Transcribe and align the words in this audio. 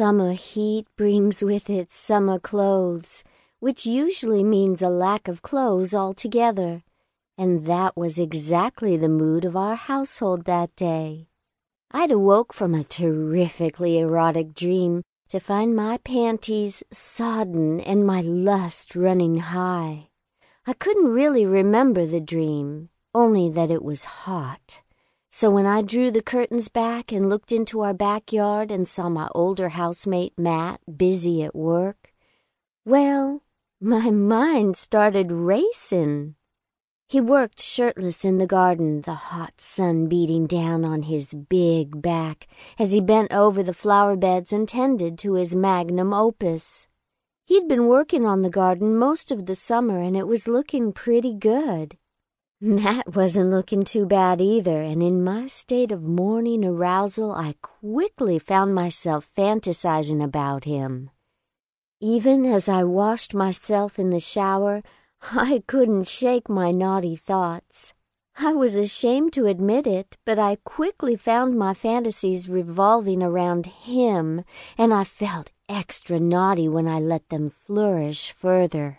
Summer 0.00 0.32
heat 0.32 0.86
brings 0.96 1.44
with 1.44 1.68
it 1.68 1.92
summer 1.92 2.38
clothes, 2.38 3.22
which 3.58 3.84
usually 3.84 4.42
means 4.42 4.80
a 4.80 4.88
lack 4.88 5.28
of 5.28 5.42
clothes 5.42 5.94
altogether, 5.94 6.82
and 7.36 7.66
that 7.66 7.98
was 7.98 8.18
exactly 8.18 8.96
the 8.96 9.10
mood 9.10 9.44
of 9.44 9.54
our 9.54 9.74
household 9.74 10.46
that 10.46 10.74
day. 10.74 11.28
I'd 11.90 12.10
awoke 12.10 12.54
from 12.54 12.74
a 12.74 12.82
terrifically 12.82 13.98
erotic 13.98 14.54
dream 14.54 15.02
to 15.28 15.38
find 15.38 15.76
my 15.76 15.98
panties 15.98 16.82
sodden 16.90 17.78
and 17.78 18.06
my 18.06 18.22
lust 18.22 18.96
running 18.96 19.36
high. 19.52 20.08
I 20.66 20.72
couldn't 20.72 21.12
really 21.12 21.44
remember 21.44 22.06
the 22.06 22.22
dream, 22.22 22.88
only 23.14 23.50
that 23.50 23.70
it 23.70 23.82
was 23.82 24.04
hot. 24.24 24.80
So 25.32 25.48
when 25.48 25.64
I 25.64 25.80
drew 25.80 26.10
the 26.10 26.22
curtains 26.22 26.66
back 26.66 27.12
and 27.12 27.30
looked 27.30 27.52
into 27.52 27.82
our 27.82 27.94
backyard 27.94 28.72
and 28.72 28.88
saw 28.88 29.08
my 29.08 29.28
older 29.32 29.68
housemate 29.68 30.36
Matt 30.36 30.80
busy 30.98 31.44
at 31.44 31.54
work, 31.54 32.10
well, 32.84 33.42
my 33.80 34.10
mind 34.10 34.76
started 34.76 35.30
racing. 35.30 36.34
He 37.08 37.20
worked 37.20 37.60
shirtless 37.60 38.24
in 38.24 38.38
the 38.38 38.46
garden, 38.46 39.02
the 39.02 39.14
hot 39.14 39.60
sun 39.60 40.08
beating 40.08 40.46
down 40.46 40.84
on 40.84 41.02
his 41.02 41.32
big 41.32 42.02
back 42.02 42.48
as 42.76 42.90
he 42.90 43.00
bent 43.00 43.32
over 43.32 43.62
the 43.62 43.72
flower 43.72 44.16
beds 44.16 44.52
and 44.52 44.68
tended 44.68 45.16
to 45.18 45.34
his 45.34 45.54
magnum 45.54 46.12
opus. 46.12 46.88
He'd 47.44 47.68
been 47.68 47.86
working 47.86 48.26
on 48.26 48.42
the 48.42 48.50
garden 48.50 48.96
most 48.96 49.30
of 49.30 49.46
the 49.46 49.54
summer 49.54 50.00
and 50.00 50.16
it 50.16 50.26
was 50.26 50.48
looking 50.48 50.92
pretty 50.92 51.34
good. 51.34 51.96
Matt 52.62 53.16
wasn't 53.16 53.48
looking 53.48 53.84
too 53.84 54.04
bad 54.04 54.42
either, 54.42 54.82
and 54.82 55.02
in 55.02 55.24
my 55.24 55.46
state 55.46 55.90
of 55.90 56.02
morning 56.02 56.62
arousal, 56.62 57.32
I 57.32 57.54
quickly 57.62 58.38
found 58.38 58.74
myself 58.74 59.26
fantasizing 59.34 60.22
about 60.22 60.64
him. 60.64 61.08
Even 62.02 62.44
as 62.44 62.68
I 62.68 62.84
washed 62.84 63.32
myself 63.32 63.98
in 63.98 64.10
the 64.10 64.20
shower, 64.20 64.82
I 65.32 65.62
couldn't 65.66 66.06
shake 66.06 66.50
my 66.50 66.70
naughty 66.70 67.16
thoughts. 67.16 67.94
I 68.38 68.52
was 68.52 68.74
ashamed 68.74 69.32
to 69.34 69.46
admit 69.46 69.86
it, 69.86 70.18
but 70.26 70.38
I 70.38 70.56
quickly 70.56 71.16
found 71.16 71.56
my 71.58 71.72
fantasies 71.72 72.46
revolving 72.46 73.22
around 73.22 73.64
him, 73.66 74.44
and 74.76 74.92
I 74.92 75.04
felt 75.04 75.50
extra 75.66 76.20
naughty 76.20 76.68
when 76.68 76.86
I 76.86 77.00
let 77.00 77.30
them 77.30 77.48
flourish 77.48 78.32
further. 78.32 78.98